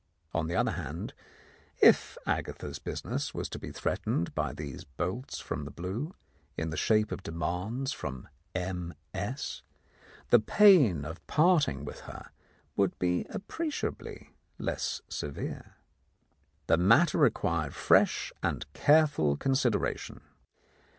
On 0.33 0.47
the 0.47 0.55
other 0.55 0.71
hand, 0.71 1.13
if 1.79 2.17
Agatha's 2.25 2.79
business 2.79 3.35
was 3.35 3.47
to 3.49 3.59
be 3.59 3.71
threatened 3.71 4.33
by 4.33 4.51
these 4.51 4.83
bolts 4.83 5.39
from 5.39 5.63
the 5.63 5.69
blue, 5.69 6.15
in 6.57 6.71
the 6.71 6.75
shape 6.75 7.11
of 7.11 7.21
demands 7.21 7.91
from 7.91 8.27
M.S., 8.55 9.61
the 10.31 10.39
pain 10.39 11.05
of 11.05 11.23
parting 11.27 11.85
with 11.85 11.99
her 12.09 12.31
would 12.75 12.97
be 12.97 13.25
appre 13.29 13.67
ciably 13.69 14.29
less 14.57 15.03
severe. 15.07 15.75
The 16.65 16.77
matter 16.77 17.19
required 17.19 17.75
fresh 17.75 18.33
and 18.41 18.65
careful 18.73 19.37
consideration. 19.37 20.21